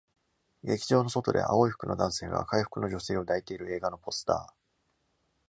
[0.63, 4.53] 劇場の外で、青い服の男性が赤い服の女性を抱いている映画のポスター